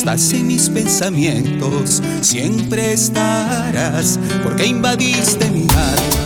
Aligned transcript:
estás 0.00 0.32
en 0.32 0.46
mis 0.46 0.70
pensamientos, 0.70 2.02
siempre 2.22 2.94
estarás, 2.94 4.18
porque 4.42 4.64
invadiste 4.64 5.50
mi 5.50 5.66
alma. 5.68 6.19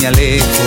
Decir 0.00 0.59